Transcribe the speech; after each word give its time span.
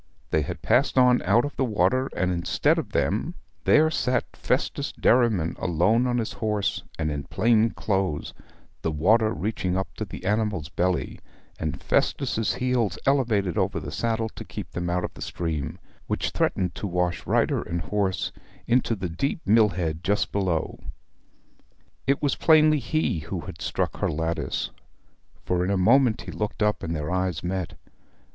They 0.31 0.41
had 0.41 0.63
passed 0.63 0.97
on 0.97 1.21
out 1.25 1.45
of 1.45 1.55
the 1.57 1.63
water, 1.63 2.09
and 2.15 2.31
instead 2.31 2.79
of 2.79 2.89
them 2.91 3.35
there 3.65 3.91
sat 3.91 4.35
Festus 4.35 4.91
Derriman 4.93 5.55
alone 5.59 6.07
on 6.07 6.17
his 6.17 6.33
horse, 6.33 6.81
and 6.97 7.11
in 7.11 7.25
plain 7.25 7.69
clothes, 7.69 8.33
the 8.81 8.89
water 8.91 9.31
reaching 9.31 9.77
up 9.77 9.93
to 9.97 10.05
the 10.05 10.25
animal's 10.25 10.69
belly, 10.69 11.19
and 11.59 11.79
Festus' 11.83 12.55
heels 12.55 12.97
elevated 13.05 13.59
over 13.59 13.79
the 13.79 13.91
saddle 13.91 14.27
to 14.29 14.43
keep 14.43 14.71
them 14.71 14.89
out 14.89 15.03
of 15.03 15.13
the 15.13 15.21
stream, 15.21 15.77
which 16.07 16.31
threatened 16.31 16.73
to 16.73 16.87
wash 16.87 17.27
rider 17.27 17.61
and 17.61 17.81
horse 17.81 18.31
into 18.65 18.95
the 18.95 19.07
deep 19.07 19.45
mill 19.45 19.69
head 19.69 20.03
just 20.03 20.31
below. 20.31 20.79
It 22.07 22.23
was 22.23 22.35
plainly 22.35 22.79
he 22.79 23.19
who 23.19 23.41
had 23.41 23.61
struck 23.61 23.97
her 23.97 24.09
lattice, 24.09 24.71
for 25.45 25.63
in 25.63 25.69
a 25.69 25.77
moment 25.77 26.21
he 26.21 26.31
looked 26.31 26.63
up, 26.63 26.81
and 26.81 26.95
their 26.95 27.11
eyes 27.11 27.43
met. 27.43 27.75